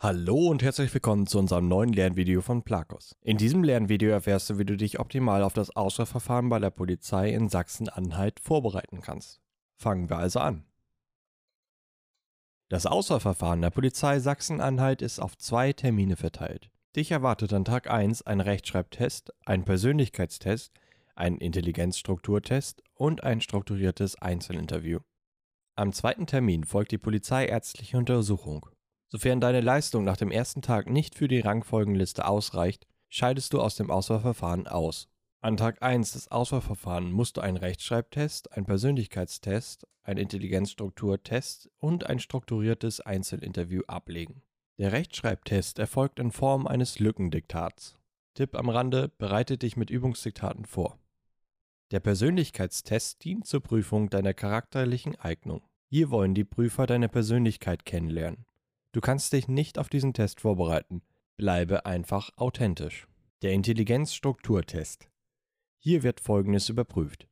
[0.00, 3.16] Hallo und herzlich willkommen zu unserem neuen Lernvideo von Plakos.
[3.20, 7.30] In diesem Lernvideo erfährst du, wie du dich optimal auf das Auswahlverfahren bei der Polizei
[7.30, 9.40] in Sachsen-Anhalt vorbereiten kannst.
[9.74, 10.62] Fangen wir also an.
[12.68, 16.70] Das Auswahlverfahren der Polizei Sachsen-Anhalt ist auf zwei Termine verteilt.
[16.94, 20.72] Dich erwartet an Tag 1 ein Rechtschreibtest, ein Persönlichkeitstest,
[21.16, 25.00] ein Intelligenzstrukturtest und ein strukturiertes Einzelinterview.
[25.74, 28.64] Am zweiten Termin folgt die polizeiärztliche Untersuchung.
[29.08, 33.74] Sofern deine Leistung nach dem ersten Tag nicht für die Rangfolgenliste ausreicht, scheidest du aus
[33.76, 35.08] dem Auswahlverfahren aus.
[35.40, 42.18] An Tag 1 des Auswahlverfahrens musst du einen Rechtschreibtest, einen Persönlichkeitstest, einen Intelligenzstrukturtest und ein
[42.18, 44.42] strukturiertes Einzelinterview ablegen.
[44.78, 47.96] Der Rechtschreibtest erfolgt in Form eines Lückendiktats.
[48.34, 50.98] Tipp am Rande, bereite dich mit Übungsdiktaten vor.
[51.92, 55.62] Der Persönlichkeitstest dient zur Prüfung deiner charakterlichen Eignung.
[55.88, 58.44] Hier wollen die Prüfer deine Persönlichkeit kennenlernen.
[58.92, 61.02] Du kannst dich nicht auf diesen Test vorbereiten.
[61.36, 63.06] Bleibe einfach authentisch.
[63.42, 65.08] Der Intelligenzstrukturtest.
[65.78, 67.28] Hier wird Folgendes überprüft.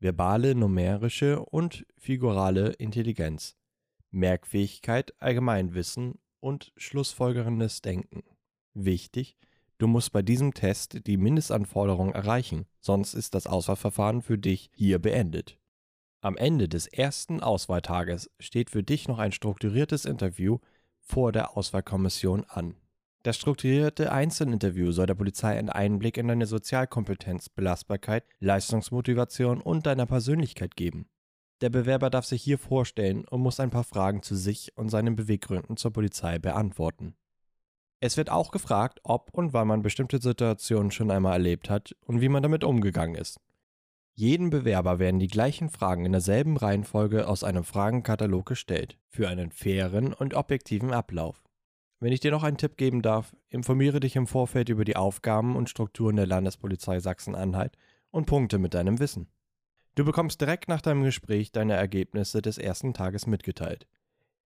[0.00, 3.56] Verbale, numerische und figurale Intelligenz,
[4.10, 8.22] Merkfähigkeit, Allgemeinwissen und schlussfolgerendes Denken.
[8.74, 9.36] Wichtig,
[9.78, 14.98] du musst bei diesem Test die Mindestanforderungen erreichen, sonst ist das Auswahlverfahren für dich hier
[15.00, 15.58] beendet.
[16.20, 20.58] Am Ende des ersten Auswahltages steht für dich noch ein strukturiertes Interview
[21.08, 22.74] vor der Auswahlkommission an.
[23.22, 30.06] Das strukturierte Einzelinterview soll der Polizei einen Einblick in deine Sozialkompetenz, Belastbarkeit, Leistungsmotivation und deiner
[30.06, 31.08] Persönlichkeit geben.
[31.60, 35.16] Der Bewerber darf sich hier vorstellen und muss ein paar Fragen zu sich und seinen
[35.16, 37.16] Beweggründen zur Polizei beantworten.
[38.00, 42.20] Es wird auch gefragt, ob und wann man bestimmte Situationen schon einmal erlebt hat und
[42.20, 43.40] wie man damit umgegangen ist.
[44.20, 49.52] Jedem Bewerber werden die gleichen Fragen in derselben Reihenfolge aus einem Fragenkatalog gestellt, für einen
[49.52, 51.44] fairen und objektiven Ablauf.
[52.00, 55.54] Wenn ich dir noch einen Tipp geben darf, informiere dich im Vorfeld über die Aufgaben
[55.54, 57.78] und Strukturen der Landespolizei Sachsen-Anhalt
[58.10, 59.28] und punkte mit deinem Wissen.
[59.94, 63.86] Du bekommst direkt nach deinem Gespräch deine Ergebnisse des ersten Tages mitgeteilt.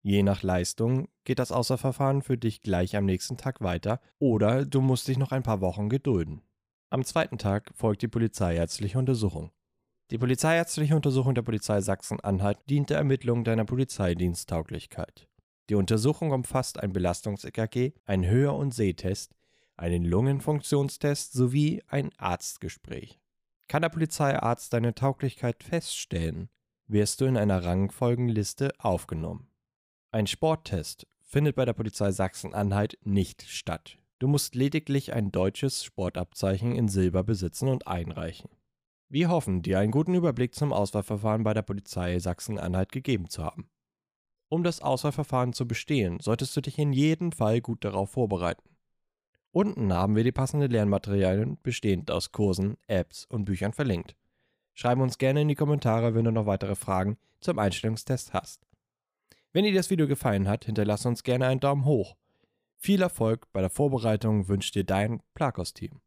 [0.02, 4.82] Je nach Leistung geht das Außerverfahren für dich gleich am nächsten Tag weiter oder du
[4.82, 6.42] musst dich noch ein paar Wochen gedulden.
[6.90, 9.50] Am zweiten Tag folgt die polizeiärztliche Untersuchung.
[10.12, 15.26] Die polizeiärztliche Untersuchung der Polizei Sachsen-Anhalt dient der Ermittlung deiner Polizeidiensttauglichkeit.
[15.70, 19.34] Die Untersuchung umfasst ein Belastungs-EKG, einen Hör- und Sehtest,
[19.74, 23.20] einen Lungenfunktionstest sowie ein Arztgespräch.
[23.68, 26.50] Kann der Polizeiarzt deine Tauglichkeit feststellen,
[26.88, 29.48] wirst du in einer Rangfolgenliste aufgenommen.
[30.10, 33.96] Ein Sporttest findet bei der Polizei Sachsen-Anhalt nicht statt.
[34.18, 38.50] Du musst lediglich ein deutsches Sportabzeichen in Silber besitzen und einreichen.
[39.12, 43.68] Wir hoffen, dir einen guten Überblick zum Auswahlverfahren bei der Polizei Sachsen-Anhalt gegeben zu haben.
[44.48, 48.70] Um das Auswahlverfahren zu bestehen, solltest du dich in jedem Fall gut darauf vorbereiten.
[49.50, 54.16] Unten haben wir die passenden Lernmaterialien bestehend aus Kursen, Apps und Büchern verlinkt.
[54.72, 58.66] Schreib uns gerne in die Kommentare, wenn du noch weitere Fragen zum Einstellungstest hast.
[59.52, 62.16] Wenn dir das Video gefallen hat, hinterlasse uns gerne einen Daumen hoch.
[62.78, 66.00] Viel Erfolg bei der Vorbereitung wünscht dir dein Plakos-Team.